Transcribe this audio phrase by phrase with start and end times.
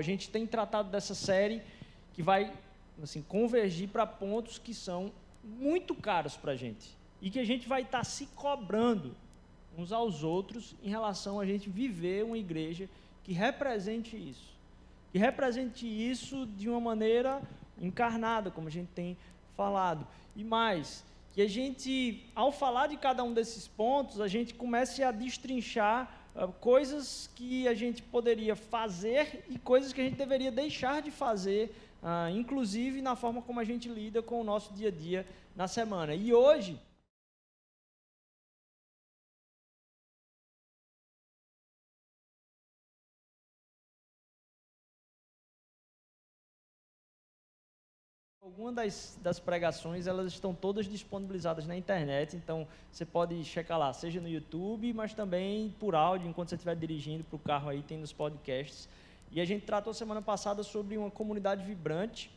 [0.00, 1.60] A gente tem tratado dessa série
[2.14, 2.52] que vai
[3.02, 5.12] assim, convergir para pontos que são
[5.44, 9.14] muito caros para a gente e que a gente vai estar tá se cobrando
[9.76, 12.88] uns aos outros em relação a gente viver uma igreja
[13.22, 14.58] que represente isso.
[15.12, 17.42] Que represente isso de uma maneira
[17.78, 19.18] encarnada, como a gente tem
[19.54, 20.06] falado.
[20.34, 25.02] E mais, que a gente, ao falar de cada um desses pontos, a gente comece
[25.02, 26.19] a destrinchar
[26.60, 31.74] coisas que a gente poderia fazer e coisas que a gente deveria deixar de fazer,
[32.02, 35.66] uh, inclusive na forma como a gente lida com o nosso dia a dia na
[35.66, 36.14] semana.
[36.14, 36.78] E hoje
[48.50, 53.92] Algumas das, das pregações, elas estão todas disponibilizadas na internet, então você pode checar lá,
[53.92, 57.80] seja no YouTube, mas também por áudio, enquanto você estiver dirigindo para o carro aí,
[57.80, 58.88] tem nos podcasts.
[59.30, 62.28] E a gente tratou semana passada sobre uma comunidade vibrante,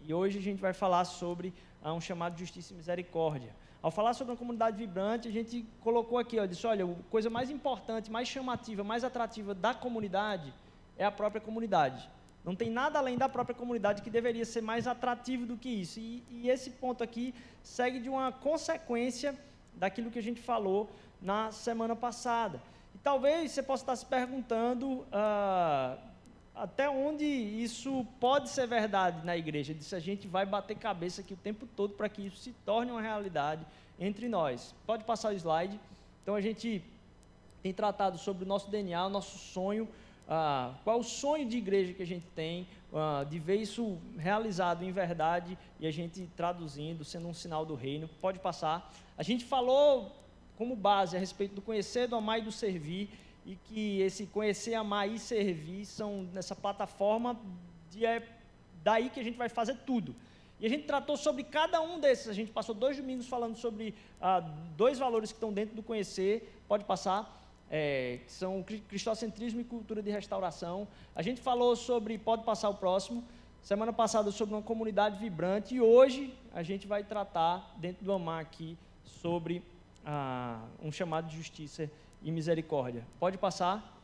[0.00, 3.54] e hoje a gente vai falar sobre ah, um chamado Justiça e Misericórdia.
[3.82, 7.28] Ao falar sobre uma comunidade vibrante, a gente colocou aqui, ó, disse, olha, a coisa
[7.28, 10.54] mais importante, mais chamativa, mais atrativa da comunidade
[10.96, 12.08] é a própria comunidade.
[12.44, 16.00] Não tem nada além da própria comunidade que deveria ser mais atrativo do que isso.
[16.00, 19.38] E, e, esse ponto aqui segue de uma consequência
[19.74, 20.88] daquilo que a gente falou
[21.20, 22.60] na semana passada.
[22.94, 25.98] E talvez você possa estar se perguntando ah,
[26.54, 29.76] até onde isso pode ser verdade na igreja.
[29.78, 32.90] Se a gente vai bater cabeça aqui o tempo todo para que isso se torne
[32.90, 33.66] uma realidade
[33.98, 34.74] entre nós.
[34.86, 35.78] Pode passar o slide.
[36.22, 36.82] Então a gente
[37.62, 39.86] tem tratado sobre o nosso DNA, o nosso sonho
[40.32, 44.84] ah, qual o sonho de igreja que a gente tem, ah, de ver isso realizado
[44.84, 48.08] em verdade e a gente traduzindo, sendo um sinal do reino.
[48.20, 48.94] Pode passar.
[49.18, 50.16] A gente falou
[50.56, 53.10] como base a respeito do conhecer, do amar e do servir,
[53.44, 57.36] e que esse conhecer, amar e servir são nessa plataforma
[57.90, 58.22] de é
[58.84, 60.14] daí que a gente vai fazer tudo.
[60.60, 62.28] E a gente tratou sobre cada um desses.
[62.28, 64.40] A gente passou dois domingos falando sobre ah,
[64.76, 66.62] dois valores que estão dentro do conhecer.
[66.68, 67.39] Pode passar
[67.70, 70.88] é, que são cristocentrismo e cultura de restauração.
[71.14, 73.22] A gente falou sobre, pode passar o próximo,
[73.62, 78.40] semana passada sobre uma comunidade vibrante e hoje a gente vai tratar, dentro do Amar
[78.40, 79.62] aqui, sobre
[80.04, 81.88] ah, um chamado de justiça
[82.22, 83.04] e misericórdia.
[83.20, 83.96] Pode passar?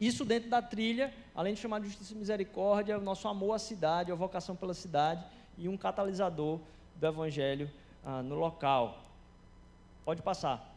[0.00, 3.58] Isso dentro da trilha, além de chamar de justiça e misericórdia, o nosso amor à
[3.58, 5.24] cidade, a vocação pela cidade
[5.58, 6.58] e um catalisador
[6.96, 7.70] do evangelho
[8.04, 9.04] ah, no local.
[10.04, 10.73] Pode passar.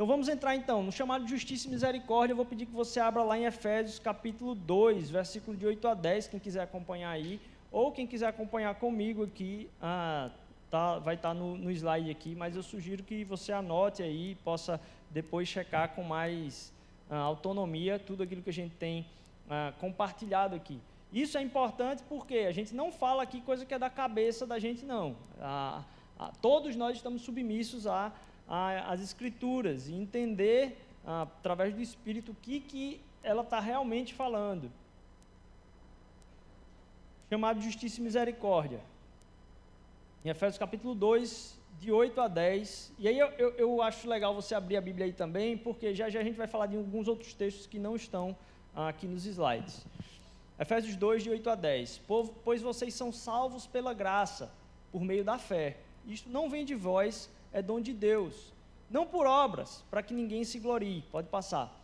[0.00, 2.32] Então vamos entrar então no chamado justiça e misericórdia.
[2.32, 5.92] Eu vou pedir que você abra lá em Efésios capítulo 2, versículo de 8 a
[5.92, 7.38] 10, quem quiser acompanhar aí,
[7.70, 10.30] ou quem quiser acompanhar comigo aqui, ah,
[10.70, 14.36] tá, vai estar tá no, no slide aqui, mas eu sugiro que você anote aí
[14.36, 14.80] possa
[15.10, 16.72] depois checar com mais
[17.10, 19.04] ah, autonomia tudo aquilo que a gente tem
[19.50, 20.80] ah, compartilhado aqui.
[21.12, 24.58] Isso é importante porque a gente não fala aqui coisa que é da cabeça da
[24.58, 25.14] gente, não.
[25.38, 25.84] Ah,
[26.18, 28.10] ah, todos nós estamos submissos a
[28.50, 34.70] as Escrituras e entender, através do Espírito, o que, que ela está realmente falando.
[37.28, 38.80] Chamado justiça e misericórdia.
[40.24, 42.92] Em Efésios capítulo 2, de 8 a 10.
[42.98, 46.10] E aí eu, eu, eu, acho legal você abrir a Bíblia aí também, porque já
[46.10, 48.36] já a gente vai falar de alguns outros textos que não estão
[48.74, 49.86] ah, aqui nos slides.
[50.58, 52.02] Efésios 2, de 8 a 10.
[52.44, 54.50] Pois vocês são salvos pela graça,
[54.92, 55.78] por meio da fé.
[56.06, 58.52] Isto não vem de vós, é dom de Deus,
[58.88, 61.04] não por obras, para que ninguém se glorie.
[61.10, 61.76] Pode passar.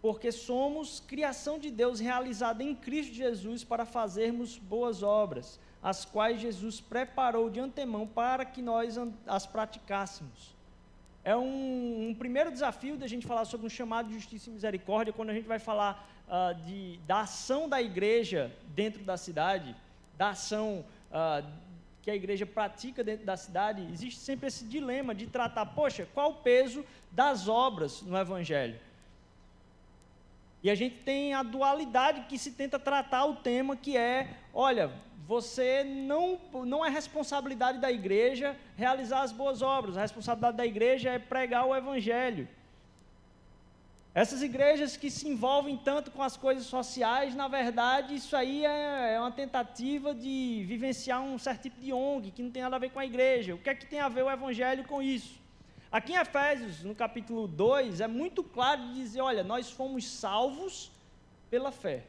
[0.00, 6.40] Porque somos criação de Deus realizada em Cristo Jesus para fazermos boas obras, as quais
[6.40, 8.96] Jesus preparou de antemão para que nós
[9.26, 10.52] as praticássemos.
[11.24, 15.12] É um, um primeiro desafio da gente falar sobre um chamado de justiça e misericórdia,
[15.12, 19.76] quando a gente vai falar uh, de, da ação da igreja dentro da cidade,
[20.18, 21.46] da ação uh,
[22.02, 26.30] que a igreja pratica dentro da cidade, existe sempre esse dilema de tratar, poxa, qual
[26.30, 28.78] o peso das obras no Evangelho?
[30.62, 34.92] E a gente tem a dualidade que se tenta tratar o tema que é, olha,
[35.26, 41.10] você não, não é responsabilidade da igreja realizar as boas obras, a responsabilidade da igreja
[41.10, 42.48] é pregar o Evangelho.
[44.14, 49.14] Essas igrejas que se envolvem tanto com as coisas sociais, na verdade, isso aí é,
[49.14, 52.78] é, uma tentativa de vivenciar um certo tipo de ONG que não tem nada a
[52.78, 53.54] ver com a igreja.
[53.54, 55.40] O que é que tem a ver o evangelho com isso?
[55.90, 60.92] Aqui em Efésios, no capítulo 2, é muito claro de dizer: olha, nós fomos salvos
[61.48, 62.04] pela fé,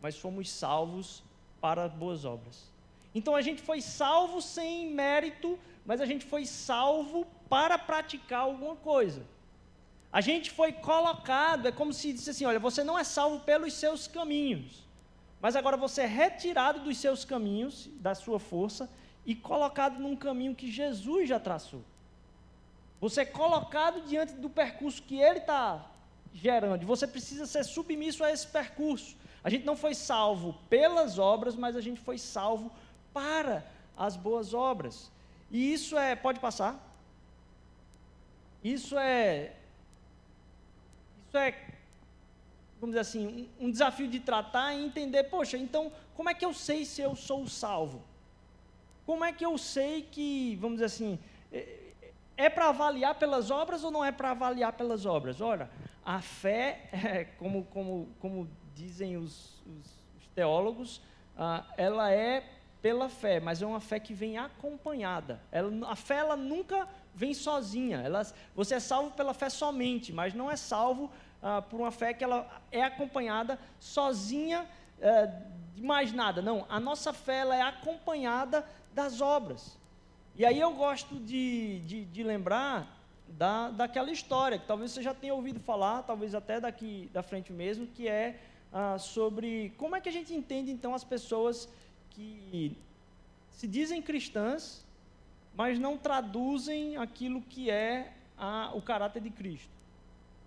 [0.00, 1.22] mas fomos salvos
[1.60, 2.70] para boas obras.
[3.14, 8.76] Então a gente foi salvo sem mérito, mas a gente foi salvo para praticar alguma
[8.76, 9.22] coisa.
[10.12, 13.72] A gente foi colocado, é como se disse assim: olha, você não é salvo pelos
[13.74, 14.84] seus caminhos,
[15.40, 18.90] mas agora você é retirado dos seus caminhos, da sua força,
[19.24, 21.84] e colocado num caminho que Jesus já traçou.
[23.00, 25.86] Você é colocado diante do percurso que ele está
[26.34, 29.16] gerando, e você precisa ser submisso a esse percurso.
[29.42, 32.70] A gente não foi salvo pelas obras, mas a gente foi salvo
[33.12, 33.64] para
[33.96, 35.10] as boas obras.
[35.50, 36.78] E isso é, pode passar?
[38.62, 39.54] Isso é
[41.30, 41.54] isso é,
[42.80, 46.44] vamos dizer assim, um, um desafio de tratar e entender, poxa, então, como é que
[46.44, 48.02] eu sei se eu sou salvo?
[49.06, 51.18] Como é que eu sei que, vamos dizer assim,
[51.52, 51.92] é,
[52.36, 55.40] é para avaliar pelas obras ou não é para avaliar pelas obras?
[55.40, 55.70] Olha,
[56.04, 59.86] a fé, é, como, como, como dizem os, os,
[60.18, 61.00] os teólogos,
[61.38, 62.42] ah, ela é
[62.82, 65.40] pela fé, mas é uma fé que vem acompanhada.
[65.52, 68.00] Ela, a fé ela nunca vem sozinha.
[68.00, 71.10] Ela, você é salvo pela fé somente, mas não é salvo
[71.42, 74.66] ah, por uma fé que ela é acompanhada sozinha
[75.00, 75.30] eh,
[75.74, 76.40] de mais nada.
[76.42, 79.78] Não, a nossa fé ela é acompanhada das obras.
[80.36, 82.98] E aí eu gosto de, de, de lembrar
[83.28, 87.52] da, daquela história, que talvez você já tenha ouvido falar, talvez até daqui da frente
[87.52, 88.40] mesmo, que é
[88.72, 91.68] ah, sobre como é que a gente entende então as pessoas
[92.20, 92.76] que
[93.50, 94.84] se dizem cristãs,
[95.54, 99.70] mas não traduzem aquilo que é a, o caráter de Cristo.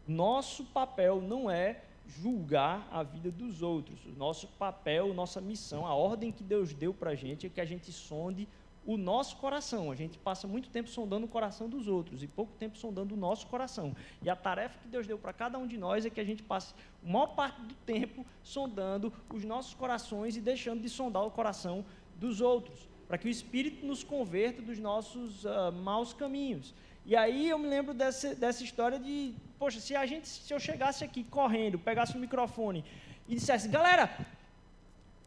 [0.07, 3.99] Nosso papel não é julgar a vida dos outros.
[4.17, 7.65] Nosso papel, nossa missão, a ordem que Deus deu para a gente é que a
[7.65, 8.47] gente sonde
[8.85, 9.91] o nosso coração.
[9.91, 13.18] A gente passa muito tempo sondando o coração dos outros e pouco tempo sondando o
[13.18, 13.95] nosso coração.
[14.21, 16.44] E a tarefa que Deus deu para cada um de nós é que a gente
[16.44, 16.74] passe
[17.06, 21.85] a maior parte do tempo sondando os nossos corações e deixando de sondar o coração
[22.19, 26.74] dos outros para que o Espírito nos converta dos nossos uh, maus caminhos.
[27.06, 30.59] E aí eu me lembro dessa, dessa história de, poxa, se a gente, se eu
[30.59, 32.83] chegasse aqui correndo, pegasse o microfone
[33.27, 34.09] e dissesse, galera,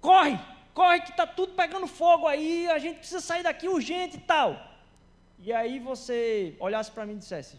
[0.01, 0.39] corre,
[0.77, 4.49] corre que está tudo pegando fogo aí, a gente precisa sair daqui urgente e tal.
[5.39, 7.59] E aí você olhasse para mim e dissesse,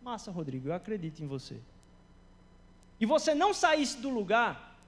[0.00, 1.60] massa, Rodrigo, eu acredito em você.
[2.98, 4.78] E você não saísse do lugar,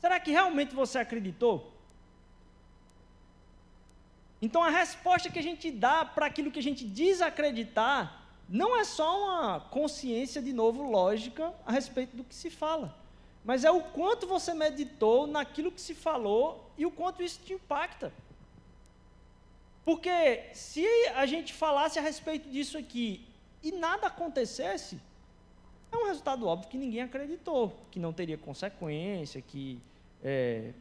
[0.00, 1.70] será que realmente você acreditou?
[4.40, 8.00] Então a resposta que a gente dá para aquilo que a gente diz acreditar
[8.48, 12.96] não é só uma consciência, de novo, lógica a respeito do que se fala,
[13.44, 17.52] mas é o quanto você meditou naquilo que se falou e o quanto isso te
[17.54, 18.12] impacta.
[19.84, 23.26] Porque se a gente falasse a respeito disso aqui
[23.62, 25.00] e nada acontecesse,
[25.90, 29.80] é um resultado óbvio que ninguém acreditou, que não teria consequência, que
[30.22, 30.72] é,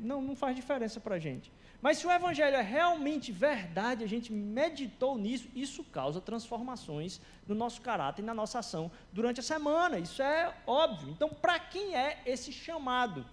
[0.00, 1.50] não, não faz diferença para a gente.
[1.84, 7.54] Mas se o evangelho é realmente verdade, a gente meditou nisso, isso causa transformações no
[7.54, 9.98] nosso caráter e na nossa ação durante a semana.
[9.98, 11.10] Isso é óbvio.
[11.10, 13.26] Então, para quem é esse chamado?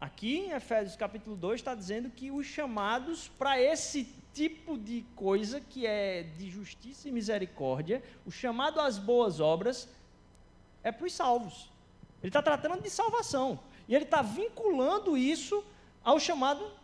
[0.00, 5.60] Aqui em Efésios capítulo 2 está dizendo que os chamados para esse tipo de coisa
[5.60, 9.88] que é de justiça e misericórdia, o chamado às boas obras,
[10.82, 11.70] é para os salvos.
[12.20, 13.60] Ele está tratando de salvação.
[13.86, 15.64] E ele está vinculando isso
[16.02, 16.79] ao chamado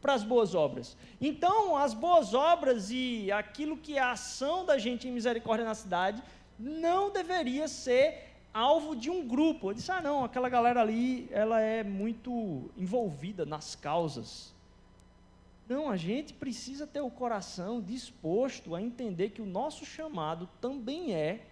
[0.00, 0.96] para as boas obras.
[1.20, 5.74] Então, as boas obras e aquilo que é a ação da gente em misericórdia na
[5.74, 6.22] cidade
[6.58, 9.70] não deveria ser alvo de um grupo.
[9.70, 14.54] Eu disse: "Ah, não, aquela galera ali, ela é muito envolvida nas causas".
[15.68, 21.14] Não, a gente precisa ter o coração disposto a entender que o nosso chamado também
[21.14, 21.46] é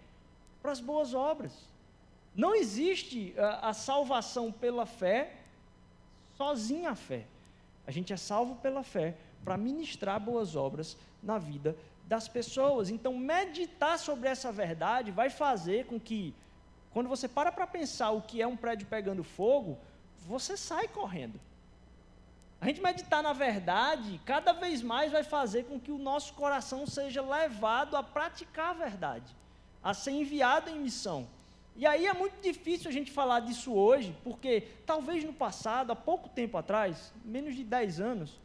[0.61, 1.53] para as boas obras.
[2.35, 5.37] Não existe a, ah, a salvação pela fé
[6.35, 7.25] sozinha a fé.
[7.89, 12.91] A gente é salvo pela fé para ministrar boas obras na vida das pessoas.
[12.91, 16.35] Então, meditar sobre essa verdade vai fazer com que,
[16.91, 19.75] quando você para para pensar o que é um prédio pegando fogo,
[20.27, 21.39] você sai correndo.
[22.61, 26.85] A gente meditar na verdade, cada vez mais vai fazer com que o nosso coração
[26.85, 29.35] seja levado a praticar a verdade,
[29.81, 31.27] a ser enviado em missão.
[31.79, 35.95] E aí é muito difícil a gente falar disso hoje, porque talvez no passado, há
[35.95, 38.37] pouco tempo atrás, menos de 10 anos,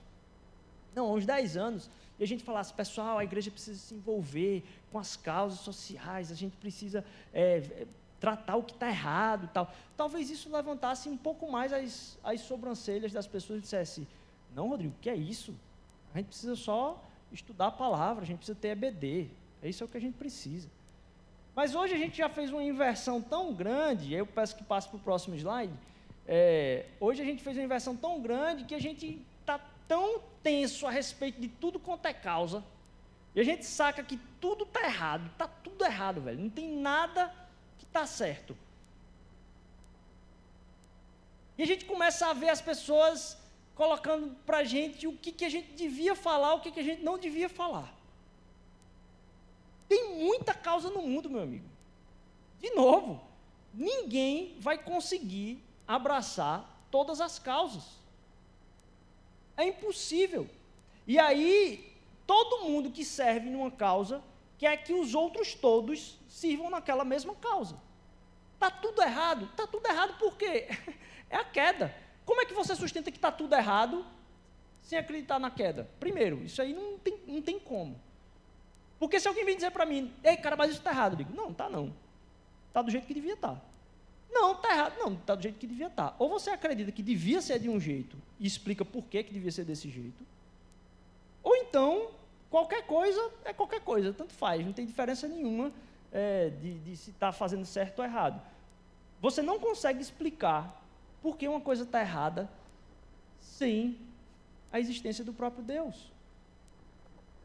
[0.95, 4.63] não, uns 10 anos, e a gente falasse, pessoal, a igreja precisa se envolver
[4.93, 7.89] com as causas sociais, a gente precisa é,
[8.21, 9.69] tratar o que está errado tal.
[9.97, 14.07] Talvez isso levantasse um pouco mais as, as sobrancelhas das pessoas e dissesse,
[14.55, 15.53] não, Rodrigo, o que é isso?
[16.15, 19.29] A gente precisa só estudar a palavra, a gente precisa ter EBD,
[19.61, 20.69] é isso é o que a gente precisa.
[21.55, 24.97] Mas hoje a gente já fez uma inversão tão grande, eu peço que passe para
[24.97, 25.73] o próximo slide.
[26.27, 30.87] É, hoje a gente fez uma inversão tão grande que a gente está tão tenso
[30.87, 32.65] a respeito de tudo quanto é causa,
[33.35, 36.41] E a gente saca que tudo está errado, está tudo errado, velho.
[36.41, 37.35] Não tem nada
[37.79, 38.57] que está certo.
[41.59, 43.37] E a gente começa a ver as pessoas
[43.75, 46.85] colocando para a gente o que, que a gente devia falar, o que, que a
[46.85, 47.93] gente não devia falar.
[49.89, 51.69] Tem muita causa no mundo, meu amigo.
[52.61, 53.21] De novo,
[53.73, 57.85] ninguém vai conseguir abraçar todas as causas.
[59.57, 60.49] É impossível.
[61.07, 61.93] E aí,
[62.27, 64.23] todo mundo que serve numa causa
[64.57, 67.77] quer que os outros todos sirvam naquela mesma causa.
[68.55, 69.45] Está tudo errado?
[69.47, 70.69] Está tudo errado por quê?
[71.31, 71.93] É a queda.
[72.25, 74.07] Como é que você sustenta que está tudo errado
[74.81, 75.91] sem acreditar na queda?
[75.99, 78.01] Primeiro, isso aí não tem, não tem como.
[78.99, 81.35] Porque se alguém vem dizer para mim, ei, cara, mas isso está errado, eu digo,
[81.35, 81.93] não, está não.
[82.69, 83.55] Está do jeito que devia estar.
[83.55, 83.61] Tá.
[84.31, 84.95] Não, está errado.
[84.99, 86.11] Não, está do jeito que devia estar.
[86.11, 86.17] Tá.
[86.19, 89.53] Ou você acredita que devia ser de um jeito e explica por que, que devia
[89.53, 90.25] ser desse jeito.
[91.43, 92.09] Ou então,
[92.51, 95.71] qualquer coisa é qualquer coisa, tanto faz, não tem diferença nenhuma
[96.13, 98.41] é, de, de se está fazendo certo ou errado.
[99.21, 100.83] Você não consegue explicar
[101.23, 102.51] por que uma coisa está errada
[103.41, 103.99] sem
[104.73, 106.13] a existência do próprio Deus.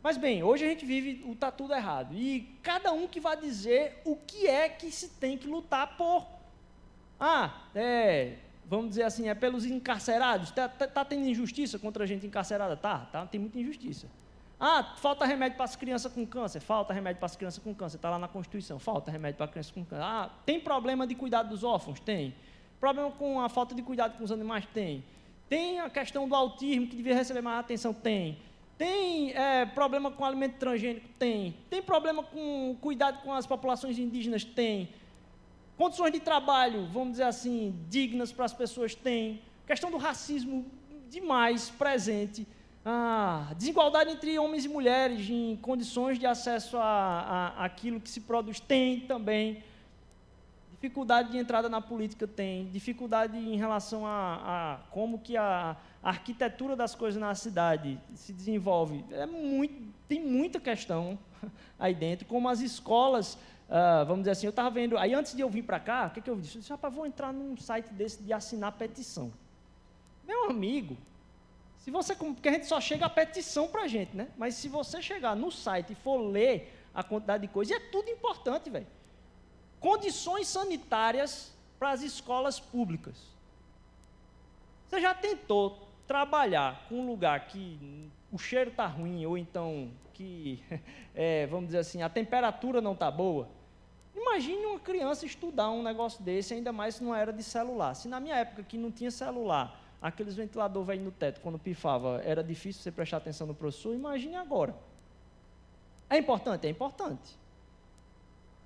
[0.01, 2.13] Mas bem, hoje a gente vive o está tudo errado.
[2.13, 6.25] E cada um que vai dizer o que é que se tem que lutar por.
[7.19, 10.49] Ah, é, vamos dizer assim, é pelos encarcerados.
[10.49, 12.77] Está tá, tá tendo injustiça contra a gente encarcerada?
[12.77, 14.07] Tá, tá, tem muita injustiça.
[14.57, 16.61] Ah, falta remédio para as crianças com câncer?
[16.61, 17.97] Falta remédio para as crianças com câncer.
[17.97, 18.79] Está lá na Constituição.
[18.79, 20.03] Falta remédio para as crianças com câncer.
[20.03, 21.99] Ah, tem problema de cuidado dos órfãos?
[21.99, 22.33] Tem.
[22.79, 24.65] Problema com a falta de cuidado com os animais?
[24.73, 25.03] Tem.
[25.49, 27.93] Tem a questão do autismo, que devia receber mais atenção?
[27.93, 28.37] Tem.
[28.79, 31.05] Tem é, problema com alimento transgênico?
[31.19, 31.53] Tem.
[31.69, 34.45] Tem problema com cuidado com as populações indígenas?
[34.45, 34.87] Tem.
[35.75, 38.95] Condições de trabalho, vamos dizer assim, dignas para as pessoas?
[38.95, 39.41] Tem.
[39.67, 40.65] Questão do racismo
[41.09, 42.47] demais presente.
[42.85, 46.83] Ah, desigualdade entre homens e mulheres em condições de acesso a,
[47.57, 48.61] a, aquilo que se produz?
[48.61, 49.61] Tem também.
[50.79, 56.09] Dificuldade de entrada na política tem, dificuldade em relação a, a como que a, a,
[56.09, 59.03] arquitetura das coisas na cidade se desenvolve.
[59.11, 61.19] É muito, tem muita questão
[61.77, 65.41] aí dentro, como as escolas, uh, vamos dizer assim, eu estava vendo, aí antes de
[65.41, 66.55] eu vir para cá, o que, que eu disse?
[66.55, 69.33] Eu disse, rapaz, vou entrar num site desse de assinar petição.
[70.25, 70.95] Meu amigo,
[71.79, 74.29] se você, porque a gente só chega a petição para a gente, né?
[74.37, 78.09] Mas se você chegar no site e for ler a quantidade de coisas, é tudo
[78.09, 78.87] importante, velho
[79.79, 83.15] condições sanitárias para as escolas públicas.
[84.87, 90.61] Você já tentou trabalhar com um lugar que o cheiro está ruim, ou então que,
[91.15, 93.47] é, vamos dizer assim, a temperatura não está boa?
[94.15, 97.93] Imagine uma criança estudar um negócio desse, ainda mais se não era de celular.
[97.93, 102.21] Se na minha época que não tinha celular, aqueles ventilador velho no teto, quando pifava,
[102.25, 104.75] era difícil você prestar atenção no professor, imagine agora.
[106.09, 106.67] É importante?
[106.67, 107.38] É importante.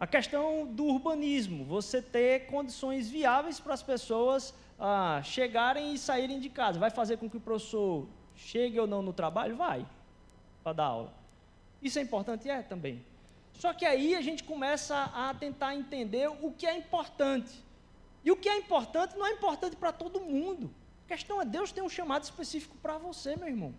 [0.04, 6.42] A questão do urbanismo, você ter condições viáveis para as pessoas ah, chegarem e saírem
[6.42, 6.78] de casa.
[6.78, 8.06] Vai fazer com que o professor
[8.36, 9.56] chegue ou não no trabalho?
[9.56, 9.86] Vai,
[10.62, 11.14] para dar aula.
[11.82, 12.50] Isso é importante?
[12.50, 13.02] É também.
[13.54, 17.64] Só que aí a gente começa a tentar entender o que é importante.
[18.26, 20.70] E o que é importante não é importante para todo mundo.
[21.06, 23.74] A questão é Deus tem um chamado específico para você, meu irmão.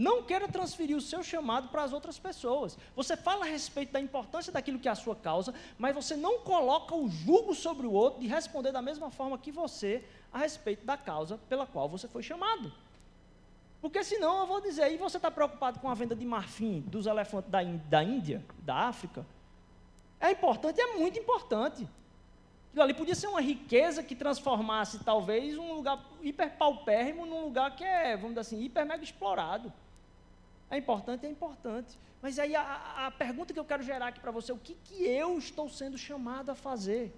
[0.00, 2.78] Não queira transferir o seu chamado para as outras pessoas.
[2.96, 6.38] Você fala a respeito da importância daquilo que é a sua causa, mas você não
[6.38, 10.02] coloca o jugo sobre o outro de responder da mesma forma que você
[10.32, 12.72] a respeito da causa pela qual você foi chamado.
[13.82, 17.04] Porque senão eu vou dizer, e você está preocupado com a venda de marfim dos
[17.04, 19.26] elefantes da, da Índia, da África?
[20.18, 21.86] É importante, é muito importante.
[22.70, 27.84] Aquilo ali podia ser uma riqueza que transformasse talvez um lugar hiperpaupérrimo num lugar que
[27.84, 29.70] é, vamos dizer assim, hiper mega explorado.
[30.70, 31.98] É importante, é importante.
[32.22, 35.04] Mas aí a, a pergunta que eu quero gerar aqui para você, o que, que
[35.04, 37.12] eu estou sendo chamado a fazer?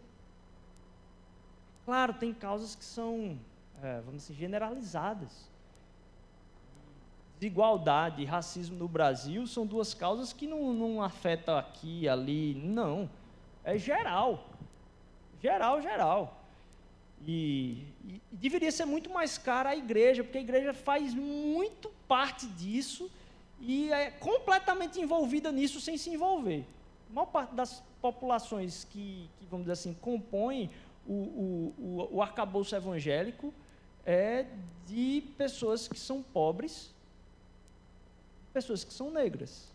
[1.84, 3.38] Claro, tem causas que são,
[3.82, 5.50] é, vamos dizer, generalizadas.
[7.38, 13.10] Desigualdade e racismo no Brasil são duas causas que não, não afetam aqui, ali, não.
[13.64, 14.48] É geral.
[15.42, 16.40] Geral, geral.
[17.26, 21.90] E, e, e, deveria ser muito mais cara a igreja, porque a igreja faz muito
[22.06, 23.10] parte disso
[23.62, 26.66] e é completamente envolvida nisso sem se envolver.
[27.08, 30.68] A maior parte das populações que, que vamos dizer assim, compõem
[31.06, 33.54] o, o, o, o arcabouço evangélico
[34.04, 34.46] é
[34.84, 36.92] de pessoas que são pobres,
[38.52, 39.70] pessoas que são negras.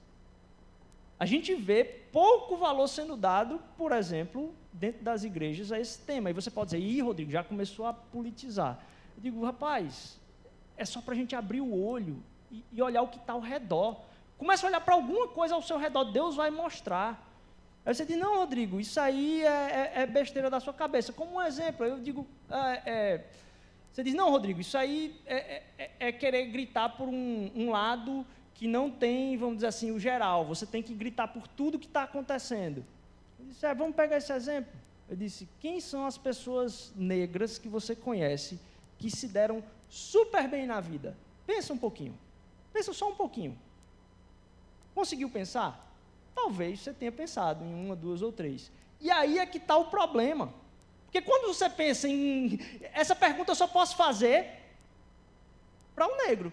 [1.17, 6.29] A gente vê pouco valor sendo dado, por exemplo, dentro das igrejas a esse tema.
[6.29, 8.86] E você pode dizer, ih, Rodrigo, já começou a politizar.
[9.15, 10.20] Eu digo, rapaz,
[10.75, 13.39] é só para a gente abrir o olho e, e olhar o que está ao
[13.39, 14.01] redor.
[14.38, 17.25] Comece a olhar para alguma coisa ao seu redor, Deus vai mostrar.
[17.86, 21.13] Aí você diz, não, Rodrigo, isso aí é, é, é besteira da sua cabeça.
[21.13, 23.25] Como um exemplo, eu digo, é, é
[23.98, 28.24] você diz, não, Rodrigo, isso aí é, é, é querer gritar por um, um, lado
[28.54, 30.46] que não tem, vamos dizer assim, o geral.
[30.46, 32.86] Você tem que gritar por tudo que está acontecendo.
[33.39, 34.72] Eu disse, é, vamos pegar esse exemplo.
[35.10, 38.60] Eu disse, quem são as pessoas negras que você conhece
[39.00, 41.18] que se deram super bem na vida?
[41.48, 42.16] Pensa um pouquinho.
[42.78, 43.58] Pensa só um pouquinho.
[44.94, 45.92] Conseguiu pensar?
[46.36, 48.72] Talvez você tenha pensado em uma, duas ou três.
[49.02, 50.54] E aí é que está o problema.
[51.06, 52.60] Porque quando você pensa em.
[52.94, 54.48] Essa pergunta eu só posso fazer
[55.96, 56.52] para um negro.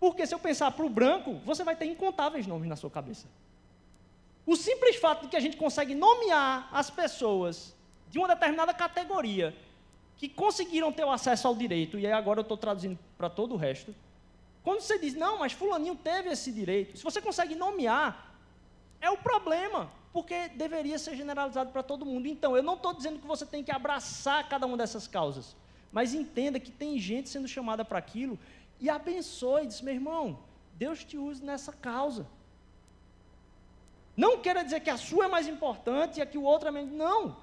[0.00, 3.26] Porque se eu pensar para o branco, você vai ter incontáveis nomes na sua cabeça.
[4.46, 7.76] O simples fato de que a gente consegue nomear as pessoas
[8.08, 9.54] de uma determinada categoria
[10.16, 13.54] que conseguiram ter o acesso ao direito, e aí agora eu estou traduzindo para todo
[13.54, 13.94] o resto.
[14.62, 18.32] Quando você diz, não, mas Fulaninho teve esse direito, se você consegue nomear,
[19.00, 22.28] é o problema, porque deveria ser generalizado para todo mundo.
[22.28, 25.56] Então, eu não estou dizendo que você tem que abraçar cada uma dessas causas,
[25.90, 28.38] mas entenda que tem gente sendo chamada para aquilo
[28.80, 30.38] e abençoe, diz, meu irmão,
[30.74, 32.26] Deus te use nessa causa.
[34.16, 36.70] Não queira dizer que a sua é mais importante e a que o outro é
[36.70, 36.92] menos.
[36.92, 37.36] Não.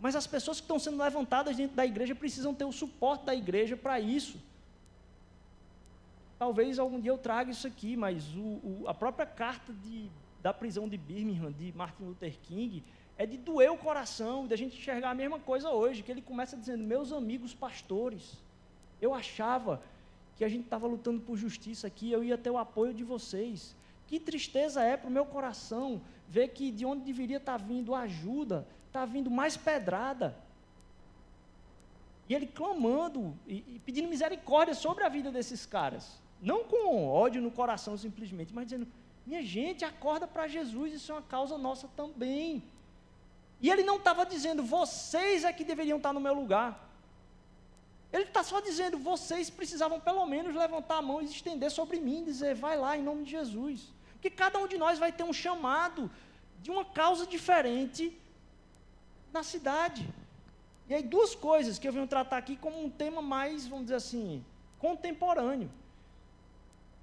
[0.00, 3.34] Mas as pessoas que estão sendo levantadas dentro da igreja precisam ter o suporte da
[3.34, 4.38] igreja para isso.
[6.38, 10.10] Talvez algum dia eu traga isso aqui, mas o, o, a própria carta de,
[10.42, 12.82] da prisão de Birmingham, de Martin Luther King,
[13.16, 16.56] é de doer o coração, da gente enxergar a mesma coisa hoje, que ele começa
[16.56, 18.36] dizendo: Meus amigos pastores,
[19.00, 19.80] eu achava
[20.36, 23.76] que a gente estava lutando por justiça aqui, eu ia ter o apoio de vocês.
[24.08, 27.94] Que tristeza é para o meu coração ver que de onde deveria estar tá vindo
[27.94, 30.36] ajuda, está vindo mais pedrada.
[32.28, 36.20] E ele clamando e, e, pedindo misericórdia sobre a vida desses caras.
[36.40, 38.86] Não com ódio no coração simplesmente, mas dizendo:
[39.26, 42.62] minha gente, acorda para Jesus, isso é uma causa nossa também.
[43.60, 46.90] E ele não estava dizendo, vocês é que deveriam estar no meu lugar.
[48.12, 52.24] Ele está só dizendo, vocês precisavam pelo menos levantar a mão e estender sobre mim,
[52.24, 53.90] dizer, vai lá em nome de Jesus.
[54.14, 56.10] Porque cada um de nós vai ter um chamado
[56.60, 58.16] de uma causa diferente
[59.32, 60.08] na cidade.
[60.88, 63.96] E aí, duas coisas que eu venho tratar aqui como um tema mais, vamos dizer
[63.96, 64.44] assim,
[64.78, 65.70] contemporâneo.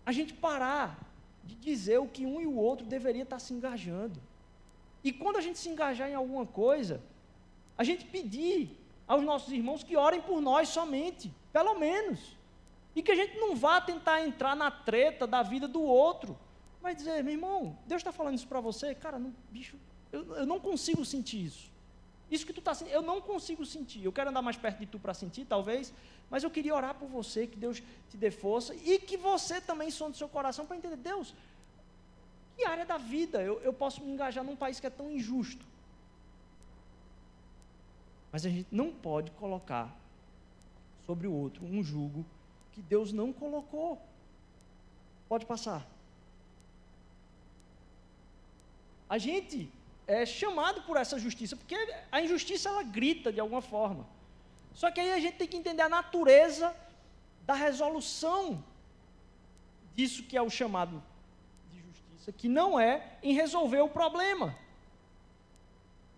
[0.05, 0.99] A gente parar
[1.43, 4.19] de dizer o que um e o outro deveria estar se engajando.
[5.03, 7.01] E quando a gente se engajar em alguma coisa,
[7.77, 12.37] a gente pedir aos nossos irmãos que orem por nós somente, pelo menos.
[12.95, 16.37] E que a gente não vá tentar entrar na treta da vida do outro
[16.81, 18.95] vai dizer, meu irmão, Deus está falando isso para você?
[18.95, 19.77] Cara, não, bicho,
[20.11, 21.68] eu, eu não consigo sentir isso.
[22.29, 24.03] Isso que tu está sentindo, eu não consigo sentir.
[24.03, 25.93] Eu quero andar mais perto de tu para sentir, talvez,
[26.29, 29.89] mas eu queria orar por você, que Deus te dê força e que você também
[29.89, 31.33] sonhe seu coração para entender, Deus,
[32.55, 35.65] que área da vida eu, eu posso me engajar num país que é tão injusto?
[38.31, 39.95] Mas a gente não pode colocar
[41.05, 42.23] sobre o outro um jugo
[42.73, 43.99] que Deus não colocou.
[45.27, 45.87] Pode passar.
[49.09, 49.67] a gente
[50.09, 51.75] é chamado por essa justiça, porque
[52.11, 54.07] a injustiça ela grita de alguma forma.
[54.73, 56.75] Só que aí a gente tem que entender a natureza
[57.45, 58.63] da resolução
[59.95, 61.03] disso que é o chamado
[61.71, 64.55] de justiça, que não é em resolver o problema.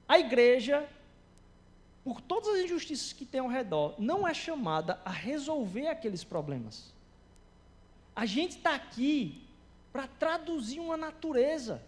[0.07, 0.87] A igreja,
[2.01, 6.93] por todas as injustiças que tem ao redor, não é chamada a resolver aqueles problemas.
[8.15, 9.45] A gente está aqui
[9.91, 11.81] para traduzir uma natureza.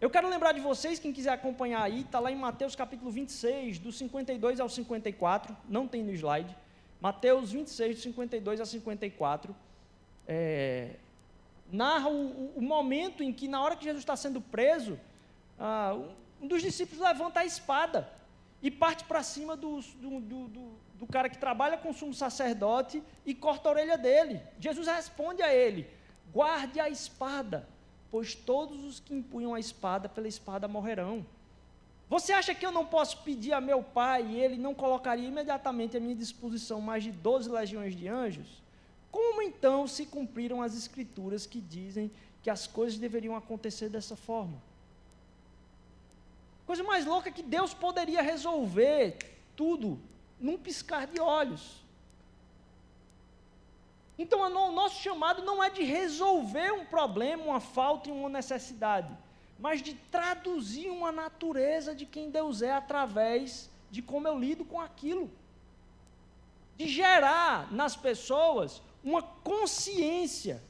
[0.00, 3.80] Eu quero lembrar de vocês, quem quiser acompanhar aí, está lá em Mateus capítulo 26,
[3.80, 6.56] do 52 ao 54, não tem no slide.
[7.00, 9.56] Mateus 26, do 52 a 54,
[10.28, 10.90] é,
[11.72, 15.00] narra o, o, momento em que, na hora que Jesus está sendo preso,
[15.58, 15.98] ah,
[16.40, 18.08] um dos discípulos levanta a espada
[18.62, 20.48] e parte para cima do, do, do,
[20.94, 24.40] do, cara que trabalha com o sumo sacerdote e corta a orelha dele.
[24.60, 25.88] Jesus responde a ele:
[26.32, 27.66] guarde a espada
[28.10, 31.24] pois todos os que empunham a espada pela espada morrerão.
[32.08, 35.96] Você acha que eu não posso pedir a meu pai e ele não colocaria imediatamente
[35.96, 38.62] à minha disposição mais de 12 legiões de anjos?
[39.10, 42.10] Como então se cumpriram as escrituras que dizem
[42.42, 44.56] que as coisas deveriam acontecer dessa forma?
[46.66, 49.16] Coisa mais louca é que Deus poderia resolver
[49.56, 49.98] tudo
[50.40, 51.82] num piscar de olhos.
[54.18, 59.16] Então, o nosso chamado não é de resolver um problema, uma falta e uma necessidade,
[59.58, 64.80] mas de traduzir uma natureza de quem Deus é através de como eu lido com
[64.80, 65.30] aquilo.
[66.76, 70.62] De gerar nas pessoas uma consciência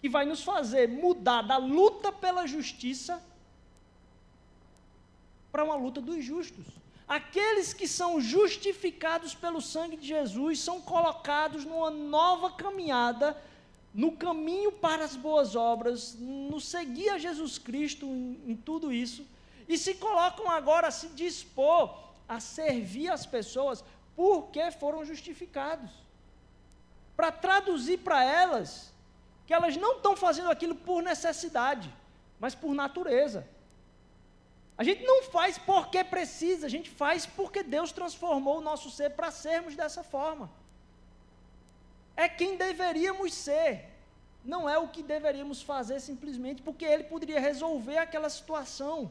[0.00, 3.22] que vai nos fazer mudar da luta pela justiça
[5.52, 6.79] para uma luta dos justos.
[7.10, 13.36] Aqueles que são justificados pelo sangue de Jesus são colocados numa nova caminhada,
[13.92, 19.26] no caminho para as boas obras, no seguir a Jesus Cristo em, em tudo isso,
[19.68, 23.82] e se colocam agora a se dispor a servir as pessoas
[24.14, 25.90] porque foram justificados.
[27.16, 28.92] Para traduzir para elas
[29.48, 31.92] que elas não estão fazendo aquilo por necessidade,
[32.38, 33.44] mas por natureza.
[34.80, 39.10] A gente não faz porque precisa, a gente faz porque Deus transformou o nosso ser
[39.10, 40.50] para sermos dessa forma.
[42.16, 43.90] É quem deveríamos ser,
[44.42, 49.10] não é o que deveríamos fazer simplesmente porque Ele poderia resolver aquela situação.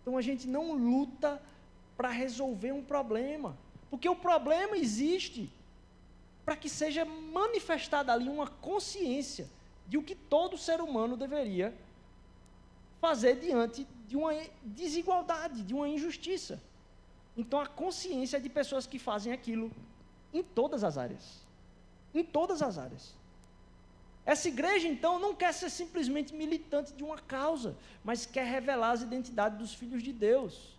[0.00, 1.42] Então a gente não luta
[1.96, 3.58] para resolver um problema,
[3.90, 5.52] porque o problema existe
[6.44, 9.50] para que seja manifestada ali uma consciência
[9.88, 11.74] de o que todo ser humano deveria
[13.02, 16.62] fazer diante de uma desigualdade, de uma injustiça.
[17.36, 19.72] Então, a consciência de pessoas que fazem aquilo
[20.32, 21.24] em todas as áreas.
[22.14, 23.12] Em todas as áreas.
[24.24, 29.02] Essa igreja, então, não quer ser simplesmente militante de uma causa, mas quer revelar as
[29.02, 30.78] identidades dos filhos de Deus.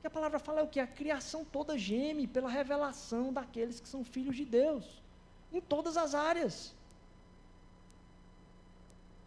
[0.00, 0.80] Que a palavra fala é o que?
[0.80, 5.02] A criação toda geme pela revelação daqueles que são filhos de Deus.
[5.52, 6.74] Em todas as áreas.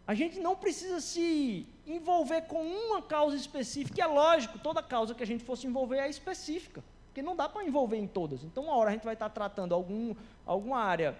[0.08, 3.98] A gente não precisa se envolver com uma causa específica.
[3.98, 6.82] E é lógico, toda causa que a gente fosse envolver é específica.
[7.06, 8.42] Porque não dá para envolver em todas.
[8.42, 11.16] Então, uma hora a gente vai estar tratando algum, alguma área,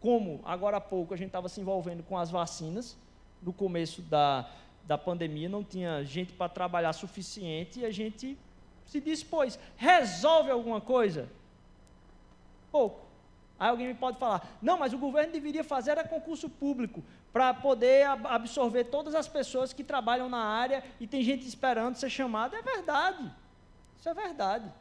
[0.00, 2.96] como agora há pouco a gente estava se envolvendo com as vacinas,
[3.42, 4.48] no começo da,
[4.86, 8.38] da pandemia, não tinha gente para trabalhar suficiente e a gente
[8.86, 9.58] se dispôs.
[9.76, 11.28] Resolve alguma coisa?
[12.72, 13.04] Pouco.
[13.58, 17.02] Aí alguém me pode falar, não, mas o governo deveria fazer era concurso público
[17.34, 22.08] para poder absorver todas as pessoas que trabalham na área e tem gente esperando ser
[22.08, 22.56] chamada.
[22.56, 23.28] É verdade.
[23.98, 24.72] Isso é verdade.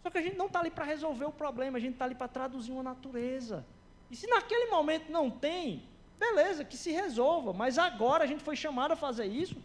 [0.00, 2.14] Só que a gente não está ali para resolver o problema, a gente está ali
[2.14, 3.66] para traduzir uma natureza.
[4.12, 5.82] E se naquele momento não tem,
[6.16, 7.52] beleza, que se resolva.
[7.52, 9.56] Mas agora a gente foi chamado a fazer isso,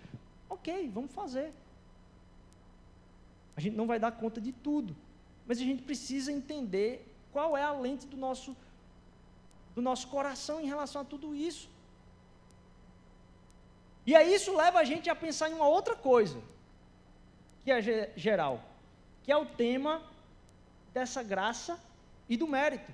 [0.49, 1.53] ok, vamos fazer.
[3.55, 4.95] A gente não vai dar conta de tudo.
[5.45, 8.57] Mas a gente precisa entender qual é a lente do nosso,
[9.75, 11.69] do nosso coração em relação a tudo isso?
[14.05, 16.39] E aí isso leva a gente a pensar em uma outra coisa,
[17.63, 17.81] que é
[18.15, 18.63] geral,
[19.23, 20.01] que é o tema
[20.93, 21.79] dessa graça
[22.29, 22.91] e do mérito.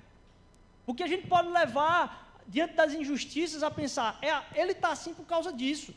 [0.85, 5.25] Porque a gente pode levar, diante das injustiças, a pensar, é, ele está assim por
[5.25, 5.93] causa disso.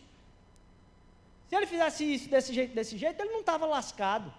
[1.48, 4.32] Se ele fizesse isso desse jeito, desse jeito, ele não estava lascado.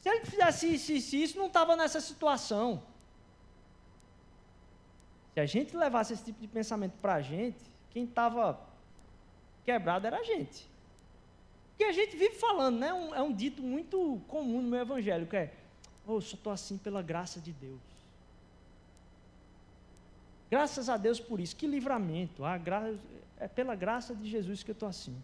[0.00, 2.82] Se ele fizesse isso, isso, isso, não estava nessa situação.
[5.34, 7.58] Se a gente levasse esse tipo de pensamento para a gente,
[7.90, 8.60] quem estava
[9.64, 10.68] quebrado era a gente.
[11.70, 12.92] Porque a gente vive falando, né?
[12.92, 15.52] Um, é um dito muito comum no meu evangelho, que é,
[16.06, 17.80] oh, eu só estou assim pela graça de Deus.
[20.50, 21.54] Graças a Deus por isso.
[21.54, 22.44] Que livramento.
[22.44, 22.94] A gra...
[23.38, 25.16] É pela graça de Jesus que eu estou assim.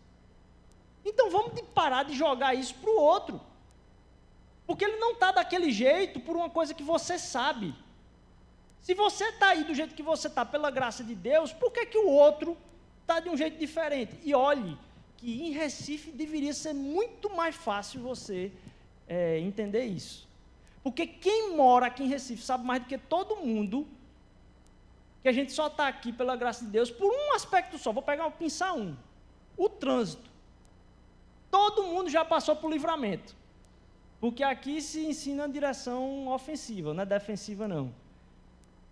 [1.04, 3.40] Então vamos parar de jogar isso para o outro.
[4.66, 7.74] Porque ele não está daquele jeito por uma coisa que você sabe.
[8.80, 11.86] Se você está aí do jeito que você está, pela graça de Deus, por que,
[11.86, 12.56] que o outro
[13.00, 14.16] está de um jeito diferente?
[14.22, 14.78] E olhe
[15.16, 18.52] que em Recife deveria ser muito mais fácil você
[19.08, 20.28] é, entender isso.
[20.82, 23.88] Porque quem mora aqui em Recife sabe mais do que todo mundo
[25.22, 27.90] que a gente só está aqui pela graça de Deus por um aspecto só.
[27.90, 28.96] Vou pegar, pensar um:
[29.56, 30.30] o trânsito.
[31.50, 33.34] Todo mundo já passou por livramento.
[34.20, 37.92] Porque aqui se ensina a direção ofensiva, não é defensiva não.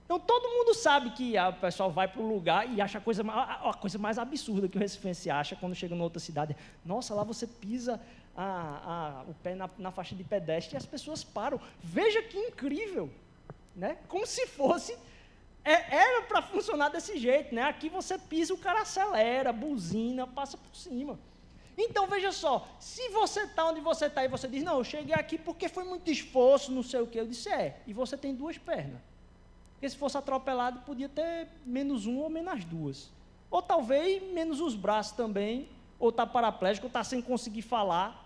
[0.05, 3.25] Então todo mundo sabe que o pessoal vai para o lugar e acha a coisa,
[3.27, 6.55] a, a coisa mais absurda que o recifense acha quando chega em outra cidade.
[6.85, 7.99] Nossa, lá você pisa
[8.37, 11.59] a, a, o pé na, na, faixa de pedestre e as pessoas param.
[11.83, 13.11] Veja que incrível,
[13.75, 13.97] né?
[14.07, 14.95] Como se fosse
[15.64, 17.62] é, era para funcionar desse jeito, né?
[17.62, 21.19] Aqui você pisa, o cara acelera, buzina, passa por cima.
[21.79, 25.14] Então veja só, se você está onde você está e você diz, não, eu cheguei
[25.14, 28.35] aqui porque foi muito esforço, não sei o que, eu disse, é, e você tem
[28.35, 29.01] duas pernas.
[29.75, 33.11] Porque se fosse atropelado, podia ter menos um ou menos duas.
[33.51, 38.25] Ou talvez menos os braços também, ou está paraplégico, ou está sem conseguir falar.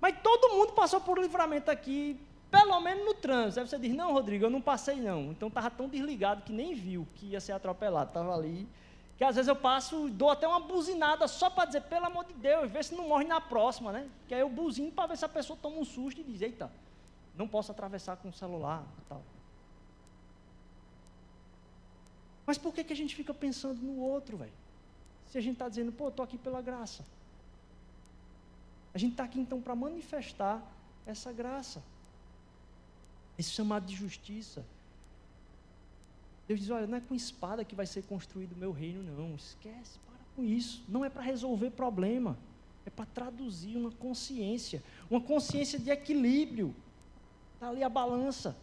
[0.00, 2.18] Mas todo mundo passou por livramento aqui,
[2.50, 3.60] pelo menos no trânsito.
[3.60, 5.32] Aí você diz, não, Rodrigo, eu não passei não.
[5.32, 8.08] Então estava tão desligado que nem viu que ia ser atropelado.
[8.08, 8.68] Estava ali
[9.22, 12.34] que às vezes eu passo, dou até uma buzinada só para dizer, pelo amor de
[12.34, 14.08] Deus, vê se não morre na próxima, né?
[14.26, 16.68] Que aí eu buzino para ver se a pessoa toma um susto e diz, eita,
[17.34, 19.22] não posso atravessar com o celular tal.
[22.46, 24.52] Mas por que, que a gente fica pensando no outro, velho?
[25.26, 27.04] Se a gente está dizendo, pô, estou aqui pela graça.
[28.94, 30.62] A gente está aqui então para manifestar
[31.06, 31.82] essa graça.
[33.38, 34.64] Esse chamado de justiça.
[36.46, 39.34] Deus diz: olha, não é com espada que vai ser construído o meu reino, não.
[39.34, 40.84] Esquece, para com isso.
[40.88, 42.36] Não é para resolver problema.
[42.84, 44.82] É para traduzir uma consciência.
[45.08, 46.74] Uma consciência de equilíbrio.
[47.62, 48.56] Está ali a balança.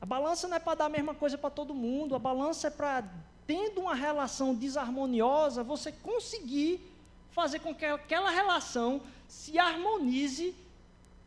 [0.00, 2.14] A balança não é para dar a mesma coisa para todo mundo.
[2.14, 3.04] A balança é para,
[3.46, 6.80] tendo uma relação desarmoniosa, você conseguir
[7.30, 10.56] fazer com que aquela relação se harmonize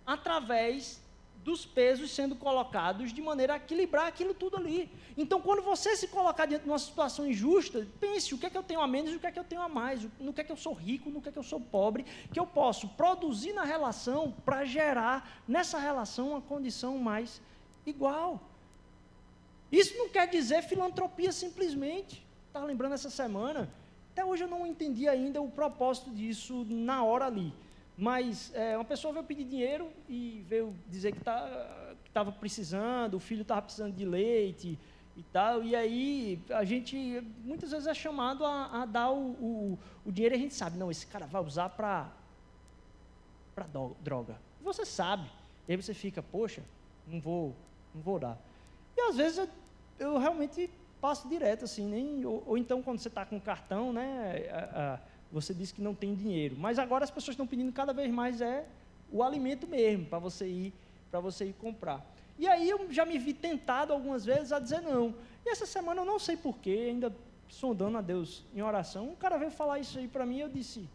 [0.03, 0.99] através
[1.43, 4.91] dos pesos sendo colocados de maneira a equilibrar aquilo tudo ali.
[5.17, 8.57] Então, quando você se colocar diante de uma situação injusta, pense o que é que
[8.57, 10.41] eu tenho a menos e o que é que eu tenho a mais, no que
[10.41, 12.87] é que eu sou rico, no que é que eu sou pobre, que eu posso
[12.89, 17.41] produzir na relação para gerar nessa relação uma condição mais
[17.85, 18.39] igual.
[19.71, 22.25] Isso não quer dizer filantropia simplesmente.
[22.47, 23.71] Estava lembrando essa semana,
[24.11, 27.53] até hoje eu não entendi ainda o propósito disso na hora ali.
[28.01, 33.19] Mas é, uma pessoa veio pedir dinheiro e veio dizer que tá, estava precisando, o
[33.19, 34.79] filho estava precisando de leite
[35.15, 35.63] e tal.
[35.63, 40.33] E aí a gente muitas vezes é chamado a, a dar o, o, o, dinheiro
[40.33, 42.11] e a gente sabe, não, esse cara vai usar para
[44.01, 44.35] droga.
[44.63, 45.29] Você sabe.
[45.67, 46.63] E aí você fica, poxa,
[47.05, 47.55] não vou,
[47.93, 48.35] não vou dar.
[48.97, 49.49] E às vezes eu,
[49.99, 54.49] eu realmente passo direto assim, nem, ou, ou então quando você está com cartão, né?
[54.51, 56.55] A, a, você disse que não tem dinheiro.
[56.57, 58.65] Mas agora as pessoas estão pedindo cada vez mais é
[59.11, 60.73] o alimento mesmo para você ir
[61.09, 62.03] para você ir comprar.
[62.39, 65.13] E aí eu já me vi tentado algumas vezes a dizer não.
[65.45, 67.13] E essa semana eu não sei porquê, ainda
[67.49, 70.49] sondando a Deus em oração, um cara veio falar isso aí para mim e eu
[70.49, 70.87] disse.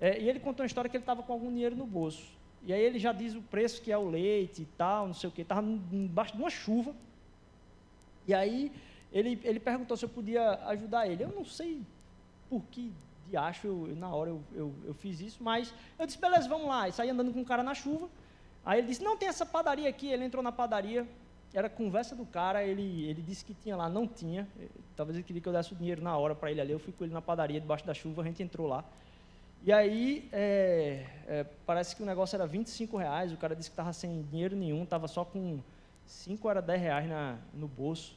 [0.00, 2.26] É, e ele contou uma história que ele estava com algum dinheiro no bolso.
[2.64, 5.28] E aí ele já diz o preço que é o leite e tal, não sei
[5.28, 5.42] o que.
[5.42, 6.94] Estava embaixo de uma chuva.
[8.26, 8.72] E aí
[9.12, 11.22] ele, ele perguntou se eu podia ajudar ele.
[11.22, 11.82] Eu não sei
[12.48, 12.90] por que
[13.28, 16.68] de acho, eu, na hora eu, eu, eu, fiz isso, mas eu disse, beleza, vamos
[16.68, 16.88] lá.
[16.88, 18.08] E saí andando com um cara na chuva.
[18.64, 20.08] Aí ele disse, não, tem essa padaria aqui.
[20.08, 21.06] Ele entrou na padaria,
[21.54, 24.48] era conversa do cara, ele, ele disse que tinha lá, não tinha.
[24.96, 26.72] Talvez ele queria que eu desse o dinheiro na hora para ele ali.
[26.72, 28.84] Eu fui com ele na padaria, debaixo da chuva, a gente entrou lá.
[29.64, 33.74] E aí, é, é, parece que o negócio era 25 reais, o cara disse que
[33.74, 35.60] estava sem dinheiro nenhum, estava só com
[36.04, 38.16] 5 era 10 reais na, no bolso.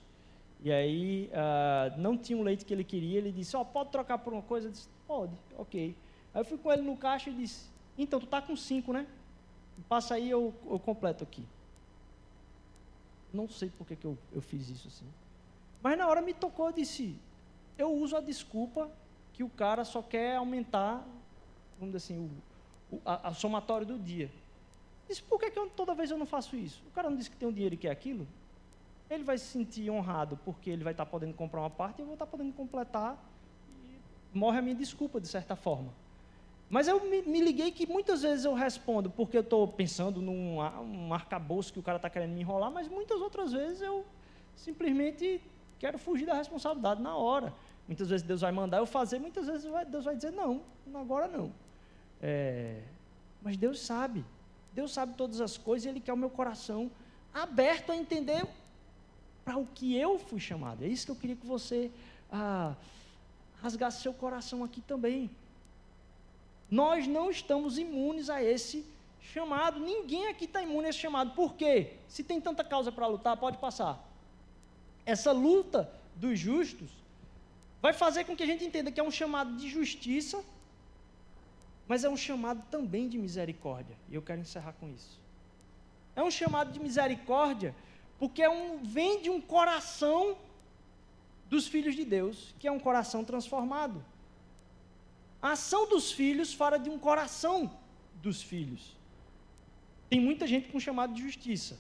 [0.63, 3.91] E aí, uh, não tinha o leite que ele queria, ele disse, ó, oh, pode
[3.91, 4.68] trocar por uma coisa?
[4.68, 5.96] Eu disse, Pode, ok.
[6.34, 9.08] Aí eu fui com ele no caixa e disse, então, tu tá com cinco, né?
[9.88, 11.46] Passa aí, eu, eu completo aqui.
[13.34, 15.06] Não sei por que, que eu, eu fiz isso assim.
[15.82, 17.18] Mas na hora me tocou, eu disse,
[17.78, 18.89] eu uso a desculpa
[19.34, 21.06] que o cara só quer aumentar,
[21.78, 22.18] vamos dizer assim,
[22.91, 24.32] o, o a, a somatório do dia.
[25.08, 26.82] Disse, por que, que eu, toda vez eu não faço isso?
[26.88, 28.28] O cara não disse que tem um dinheiro e quer aquilo?
[29.10, 32.06] Ele vai se sentir honrado porque ele vai estar podendo comprar uma parte e eu
[32.06, 33.24] vou estar podendo completar
[34.38, 35.93] morre a minha desculpa, de certa forma.
[36.69, 40.58] Mas eu me, me liguei que muitas vezes eu respondo porque eu estou pensando num
[40.58, 44.06] um arcabouço que o cara está querendo me enrolar, mas muitas outras vezes eu
[44.56, 45.41] simplesmente
[45.80, 47.54] quero fugir da responsabilidade na hora.
[47.88, 50.62] Muitas vezes Deus vai mandar eu fazer, muitas vezes Deus vai dizer não,
[50.95, 51.52] agora não.
[52.21, 52.82] É,
[53.41, 54.26] mas Deus sabe,
[54.74, 56.89] Deus sabe todas as coisas e Ele quer o meu coração
[57.32, 58.48] aberto a entender
[59.43, 60.84] para o que eu fui chamado.
[60.84, 61.91] É isso que eu queria que você
[62.32, 62.74] ah,
[63.65, 65.30] rasgasse seu coração aqui também.
[66.69, 68.86] Nós não estamos imunes a esse
[69.34, 69.80] chamado.
[69.80, 71.32] Ninguém aqui está imune a esse chamado.
[71.39, 71.73] Por quê?
[72.08, 73.93] Se tem tanta causa para lutar, pode passar.
[75.06, 76.91] Essa luta dos justos
[77.82, 80.43] vai fazer com que a gente entenda que é um chamado de justiça,
[81.88, 83.95] mas é um chamado também de misericórdia.
[84.10, 85.19] E eu quero encerrar com isso.
[86.15, 87.75] É um chamado de misericórdia,
[88.19, 90.38] porque é um, vem de um coração
[91.50, 94.04] dos filhos de Deus, que é um coração transformado.
[95.42, 97.72] A ação dos filhos fala de um coração
[98.22, 98.96] dos filhos.
[100.10, 101.78] Tem muita gente com chamado de justiça.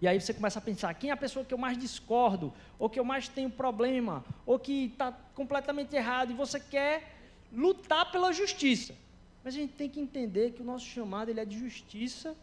[0.00, 2.88] E aí você começa a pensar, quem é a pessoa que eu mais discordo, ou
[2.88, 7.16] que eu mais tenho problema, ou que está completamente errado, e você quer
[7.52, 8.94] lutar pela justiça.
[9.42, 12.36] Mas a gente tem que entender que o nosso chamado ele é de justiça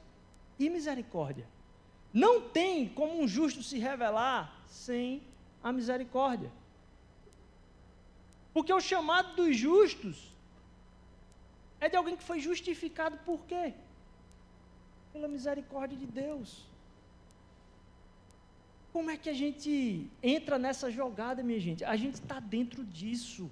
[0.59, 1.47] e misericórdia.
[2.13, 5.23] Não tem como um justo se revelar sem
[5.63, 6.51] a misericórdia.
[8.53, 10.31] Porque o chamado dos justos
[11.79, 13.73] é de alguém que foi justificado por quê?
[15.11, 16.65] Pela misericórdia de Deus.
[18.93, 21.83] Como é que a gente entra nessa jogada, minha gente?
[21.83, 23.51] A gente está dentro disso.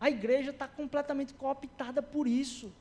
[0.00, 2.72] A igreja está completamente cooptada por isso.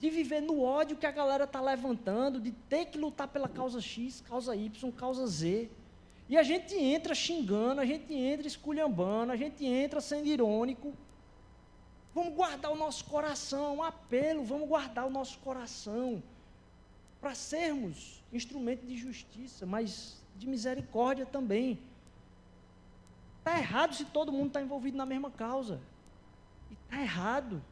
[0.00, 3.80] De viver no ódio que a galera está levantando, de ter que lutar pela causa
[3.80, 5.68] X, causa Y, causa Z.
[6.28, 10.92] E a gente entra xingando, a gente entra esculhambando, a gente entra sendo irônico.
[12.14, 16.22] Vamos guardar o nosso coração, um apelo, vamos guardar o nosso coração
[17.20, 21.78] para sermos instrumento de justiça, mas de misericórdia também.
[23.38, 25.80] Está errado se todo mundo está envolvido na mesma causa.
[26.70, 27.62] E está errado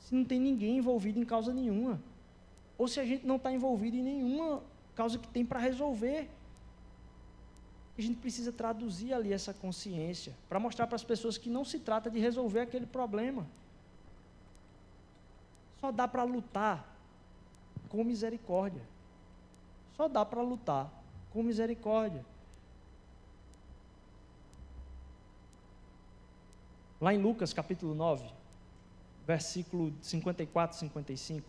[0.00, 2.00] se não tem ninguém envolvido em causa nenhuma.
[2.76, 4.62] Ou se a gente não está envolvido em nenhuma
[4.94, 6.28] causa que tem para resolver.
[7.96, 11.78] A gente precisa traduzir ali essa consciência para mostrar para as pessoas que não se
[11.78, 13.46] trata de resolver aquele problema.
[15.80, 16.96] Só dá para lutar
[17.90, 18.82] com misericórdia.
[19.96, 20.90] Só dá para lutar
[21.30, 22.24] com misericórdia.
[27.00, 28.39] Lá em Lucas capítulo 9,
[29.26, 31.48] versículo 54 e 55.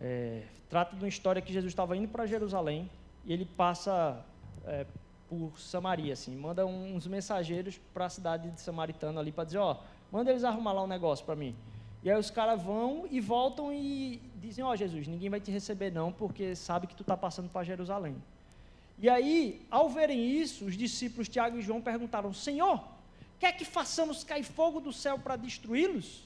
[0.00, 2.90] É, trata de uma história que Jesus estava indo para Jerusalém
[3.24, 4.24] e ele passa
[4.66, 4.86] é,
[5.28, 9.78] por Samaria, assim, manda uns mensageiros para a cidade de Samaritano ali para dizer, ó,
[10.12, 11.54] manda eles arrumar lá um negócio para mim.
[12.02, 15.90] E aí os caras vão e voltam e dizem, ó Jesus, ninguém vai te receber
[15.90, 18.14] não, porque sabe que tu está passando para Jerusalém.
[18.98, 22.84] E aí, ao verem isso, os discípulos Tiago e João perguntaram, Senhor,
[23.38, 26.24] Quer que façamos cair fogo do céu para destruí-los?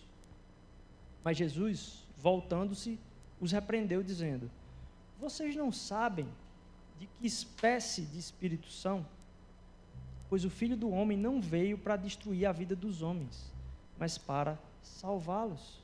[1.25, 2.99] Mas Jesus, voltando-se,
[3.41, 4.51] os repreendeu, dizendo:
[5.19, 6.29] Vocês não sabem
[6.99, 9.07] de que espécie de espírito são?
[10.29, 13.51] Pois o filho do homem não veio para destruir a vida dos homens,
[13.99, 15.81] mas para salvá-los.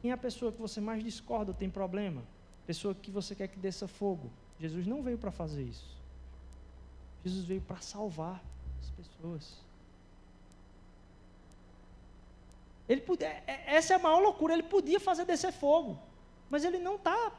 [0.00, 2.22] Quem é a pessoa que você mais discorda ou tem problema?
[2.66, 4.30] Pessoa que você quer que desça fogo.
[4.58, 6.01] Jesus não veio para fazer isso.
[7.24, 8.42] Jesus veio para salvar
[8.80, 9.60] as pessoas.
[12.88, 14.54] Ele podia, é, essa é a maior loucura.
[14.54, 15.98] Ele podia fazer descer fogo,
[16.50, 17.32] mas ele não está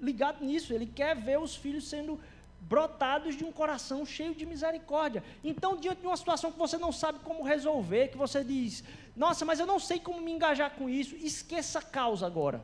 [0.00, 0.72] ligado nisso.
[0.72, 2.20] Ele quer ver os filhos sendo
[2.60, 5.24] brotados de um coração cheio de misericórdia.
[5.42, 9.44] Então, diante de uma situação que você não sabe como resolver, que você diz: Nossa,
[9.44, 12.62] mas eu não sei como me engajar com isso, esqueça a causa agora.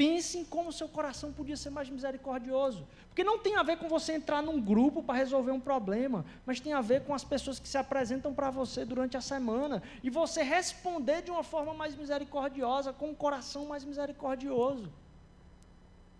[0.00, 2.88] Pense em como seu coração podia ser mais misericordioso.
[3.08, 6.58] Porque não tem a ver com você entrar num grupo para resolver um problema, mas
[6.58, 10.08] tem a ver com as pessoas que se apresentam para você durante a semana e
[10.08, 14.90] você responder de uma forma mais misericordiosa, com um coração mais misericordioso.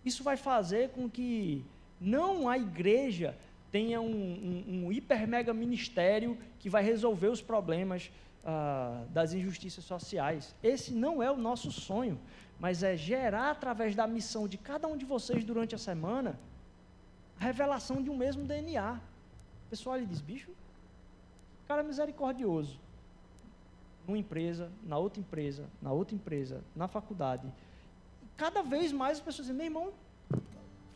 [0.05, 1.65] Isso vai fazer com que
[1.99, 3.35] não a igreja
[3.71, 8.11] tenha um, um, um hiper mega ministério que vai resolver os problemas
[8.45, 10.55] ah, das injustiças sociais.
[10.63, 12.19] Esse não é o nosso sonho
[12.61, 16.39] mas é gerar através da missão de cada um de vocês durante a semana
[17.39, 18.99] a revelação de um mesmo DNA.
[19.65, 20.51] O pessoal ele diz, bicho,
[21.67, 22.79] cara misericordioso.
[24.05, 27.51] Numa empresa, na outra empresa, na outra empresa, na faculdade.
[28.37, 29.91] Cada vez mais as pessoas dizem, meu irmão,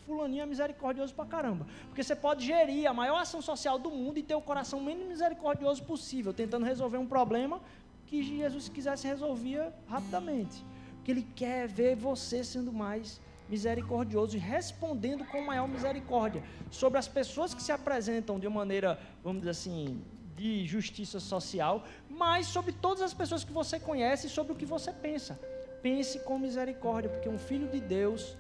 [0.06, 1.66] fulaninho é misericordioso pra caramba.
[1.88, 5.08] Porque você pode gerir a maior ação social do mundo e ter o coração menos
[5.08, 7.62] misericordioso possível, tentando resolver um problema
[8.06, 10.64] que Jesus, se quisesse, resolvia rapidamente
[11.06, 17.08] que Ele quer ver você sendo mais misericordioso e respondendo com maior misericórdia sobre as
[17.08, 20.02] pessoas que se apresentam de uma maneira, vamos dizer assim,
[20.36, 24.66] de justiça social, mas sobre todas as pessoas que você conhece e sobre o que
[24.66, 25.40] você pensa.
[25.84, 28.36] Pense com misericórdia, porque um filho de Deus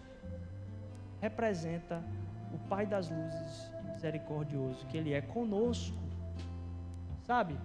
[1.25, 2.03] representa
[2.53, 5.97] o Pai das luzes e misericordioso que Ele é conosco.
[7.23, 7.55] Sabe?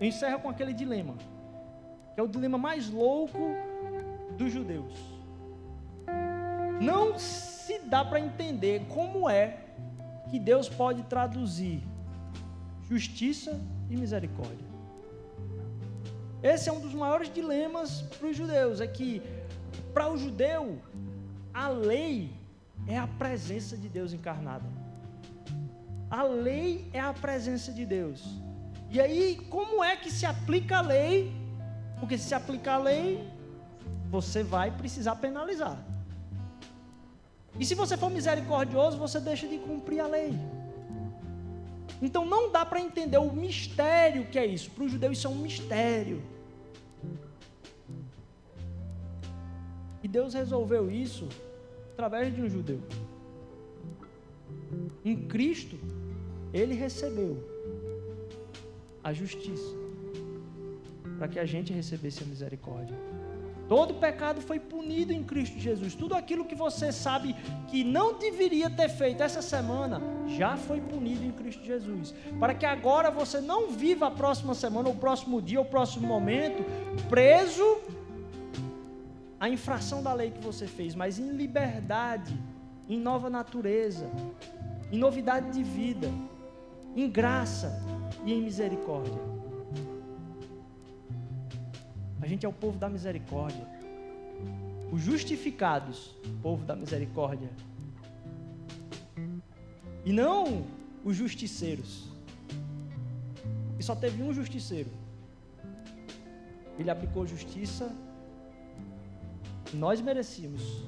[0.00, 1.14] Eu encerro com aquele dilema
[2.14, 3.38] que é o dilema mais louco
[4.36, 4.94] dos judeus.
[6.80, 9.58] Não se dá para entender como é
[10.28, 11.82] que Deus pode traduzir
[12.88, 14.72] justiça e misericórdia.
[16.42, 19.22] Esse é um dos maiores dilemas para os judeus, é que
[19.94, 20.80] para o judeu
[21.52, 22.32] a lei
[22.86, 24.66] é a presença de Deus encarnada.
[26.10, 28.22] A lei é a presença de Deus.
[28.90, 31.42] E aí, como é que se aplica a lei
[32.02, 33.24] porque se aplicar a lei,
[34.10, 35.78] você vai precisar penalizar.
[37.60, 40.36] E se você for misericordioso, você deixa de cumprir a lei.
[42.02, 44.68] Então não dá para entender o mistério que é isso.
[44.72, 46.20] Para o judeu isso é um mistério.
[50.16, 51.26] Deus resolveu isso
[51.94, 52.80] através de um judeu.
[55.02, 55.76] Em Cristo,
[56.52, 57.32] ele recebeu
[59.02, 59.74] a justiça
[61.16, 62.96] para que a gente recebesse a misericórdia.
[63.68, 65.94] Todo pecado foi punido em Cristo Jesus.
[65.94, 67.34] Tudo aquilo que você sabe
[67.68, 72.12] que não deveria ter feito essa semana já foi punido em Cristo Jesus.
[72.38, 76.62] Para que agora você não viva a próxima semana, o próximo dia, o próximo momento
[77.08, 77.78] preso
[79.42, 82.40] à infração da lei que você fez, mas em liberdade,
[82.88, 84.08] em nova natureza,
[84.92, 86.08] em novidade de vida,
[86.94, 87.82] em graça
[88.24, 89.20] e em misericórdia.
[92.20, 93.66] A gente é o povo da misericórdia.
[94.92, 97.50] Os justificados, povo da misericórdia.
[100.04, 100.64] E não
[101.04, 102.08] os justiceiros.
[103.76, 104.90] E só teve um justiceiro.
[106.78, 107.92] Ele aplicou justiça
[109.72, 110.84] que nós merecíamos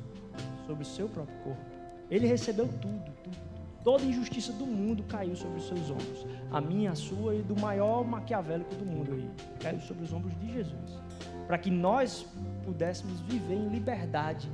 [0.67, 1.65] sobre o seu próprio corpo.
[2.11, 3.45] Ele recebeu tudo, tudo.
[3.83, 6.27] Toda injustiça do mundo caiu sobre os seus ombros.
[6.53, 9.31] A minha, a sua e do maior maquiavélico do mundo aí.
[9.61, 11.05] Caiu sobre os ombros de Jesus
[11.47, 12.27] para que nós
[12.65, 14.51] pudéssemos viver em liberdade,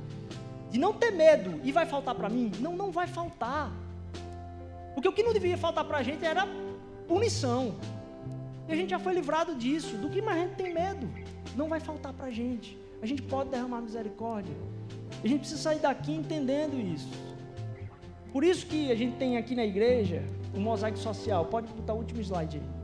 [0.69, 1.59] de não ter medo.
[1.63, 2.51] E vai faltar para mim?
[2.59, 3.71] Não, não vai faltar.
[4.93, 6.47] Porque o que não devia faltar para a gente era
[7.07, 7.75] punição.
[8.67, 9.97] E a gente já foi livrado disso.
[9.97, 11.09] Do que mais a gente tem medo?
[11.55, 12.80] Não vai faltar para a gente.
[13.01, 14.53] A gente pode derramar misericórdia.
[15.23, 17.09] A gente precisa sair daqui entendendo isso.
[18.31, 20.23] Por isso que a gente tem aqui na igreja
[20.53, 21.45] o um mosaico social.
[21.45, 22.81] Pode botar o último slide aí.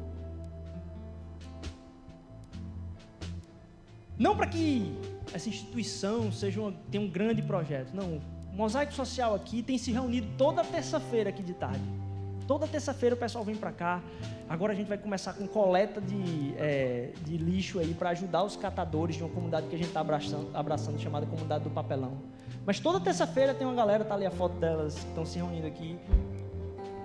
[4.18, 4.92] Não para que
[5.32, 7.94] essa instituição seja uma, tenha um grande projeto.
[7.94, 8.20] Não.
[8.52, 12.07] O Mosaico Social aqui tem se reunido toda terça-feira aqui de tarde.
[12.48, 14.02] Toda terça-feira o pessoal vem para cá.
[14.48, 18.56] Agora a gente vai começar com coleta de, é, de lixo aí para ajudar os
[18.56, 22.18] catadores de uma comunidade que a gente está abraçando, abraçando, chamada Comunidade do Papelão.
[22.66, 25.68] Mas toda terça-feira tem uma galera, tá ali a foto delas, que estão se reunindo
[25.68, 26.00] aqui,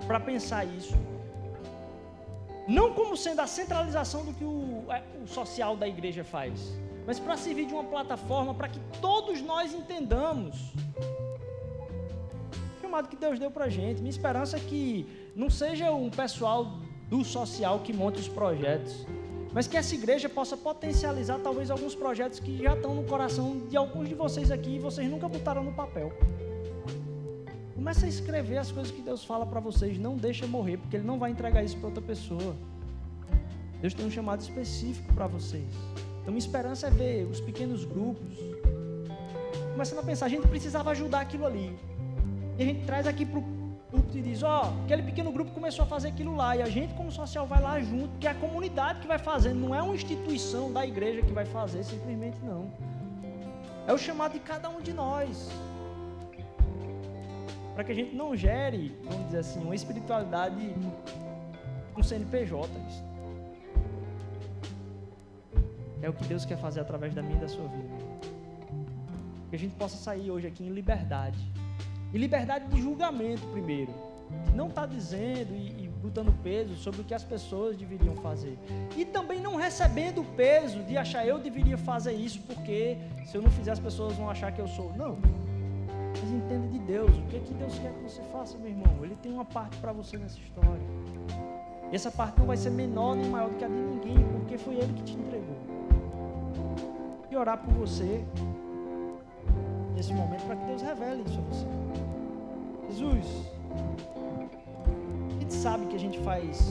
[0.07, 0.95] para pensar isso.
[2.65, 6.73] Não como sendo a centralização do que o, é, o social da igreja faz,
[7.05, 10.71] mas para servir de uma plataforma para que todos nós entendamos
[12.93, 13.97] chamado que Deus deu para gente.
[14.01, 16.77] Minha esperança é que não seja um pessoal
[17.09, 19.07] do social que monte os projetos,
[19.51, 23.75] mas que essa igreja possa potencializar talvez alguns projetos que já estão no coração de
[23.75, 26.13] alguns de vocês aqui e vocês nunca botaram no papel.
[27.73, 31.05] Comece a escrever as coisas que Deus fala para vocês, não deixa morrer, porque Ele
[31.05, 32.55] não vai entregar isso para outra pessoa.
[33.81, 35.73] Deus tem um chamado específico para vocês.
[36.21, 38.37] Então, minha esperança é ver os pequenos grupos
[39.73, 41.75] começando a pensar, a gente precisava ajudar aquilo ali.
[42.57, 43.43] E a gente traz aqui para o
[43.89, 46.55] púlpito e diz, ó, oh, aquele pequeno grupo começou a fazer aquilo lá.
[46.55, 49.59] E a gente, como social, vai lá junto, porque é a comunidade que vai fazendo,
[49.59, 52.71] não é uma instituição da igreja que vai fazer, simplesmente não.
[53.87, 55.49] É o chamado de cada um de nós.
[57.73, 60.75] Para que a gente não gere, vamos dizer assim, uma espiritualidade
[61.93, 62.69] com CNPJ.
[66.01, 67.89] É o que Deus quer fazer através da minha e da sua vida.
[69.49, 71.39] Que a gente possa sair hoje aqui em liberdade.
[72.13, 73.91] E liberdade de julgamento, primeiro.
[74.53, 78.57] Não estar tá dizendo e, e botando peso sobre o que as pessoas deveriam fazer.
[78.95, 83.41] E também não recebendo o peso de achar eu deveria fazer isso porque se eu
[83.41, 84.93] não fizer as pessoas vão achar que eu sou.
[84.95, 85.17] Não.
[86.21, 87.17] Mas entenda de Deus.
[87.17, 89.03] O que é que Deus quer que você faça, meu irmão?
[89.03, 90.83] Ele tem uma parte para você nessa história.
[91.91, 94.57] E essa parte não vai ser menor nem maior do que a de ninguém, porque
[94.57, 95.63] foi Ele que te entregou
[97.33, 98.23] e orar por você
[99.95, 101.65] nesse momento para que Deus revele isso a você.
[102.89, 103.25] Jesus,
[105.29, 106.67] a gente sabe que a gente faz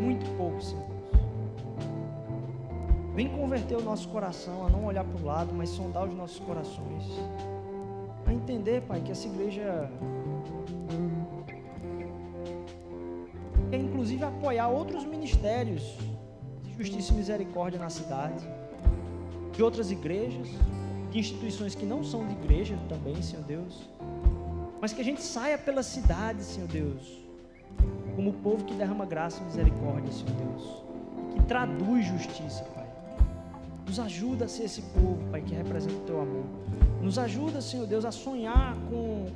[0.00, 0.96] muito pouco, Senhor.
[3.14, 6.38] Vem converter o nosso coração a não olhar para o lado, mas sondar os nossos
[6.40, 7.04] corações.
[8.26, 9.90] A entender, Pai, que essa igreja
[13.70, 15.96] quer inclusive apoiar outros ministérios
[16.62, 18.46] de justiça e misericórdia na cidade
[19.52, 20.48] de outras igrejas,
[21.16, 23.88] de instituições que não são de igreja também, Senhor Deus.
[24.80, 27.18] Mas que a gente saia pela cidade, Senhor Deus,
[28.14, 30.84] como o povo que derrama graça e misericórdia, Senhor Deus,
[31.32, 32.86] que traduz justiça, Pai.
[33.86, 36.44] Nos ajuda a ser esse povo, Pai, que representa o Teu amor.
[37.00, 39.26] Nos ajuda, Senhor Deus, a sonhar com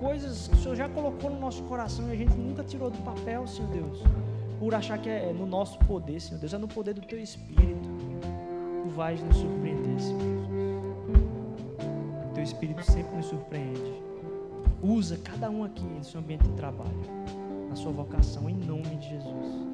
[0.00, 2.98] coisas que o Senhor já colocou no nosso coração e a gente nunca tirou do
[3.02, 3.98] papel, Senhor Deus,
[4.58, 7.88] por achar que é no nosso poder, Senhor Deus, é no poder do Teu Espírito
[8.82, 10.47] tu vais nos surpreender, Senhor Jesus.
[12.38, 14.00] Teu Espírito sempre nos surpreende.
[14.80, 16.94] Usa cada um aqui no seu ambiente de trabalho,
[17.68, 19.67] na sua vocação, em nome de Jesus.